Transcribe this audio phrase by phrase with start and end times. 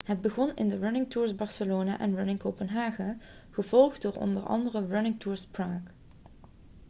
[0.05, 3.21] het begon in de running tours barcelona en running copenhagen kopenhagen
[3.53, 5.93] gevolgd door onder andere running tours prague praag